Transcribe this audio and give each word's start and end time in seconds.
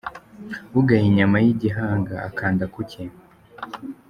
Ugaya 0.79 1.05
inyama 1.09 1.37
y'igihanga 1.43 2.13
akanda 2.27 2.63
kucye. 2.73 3.01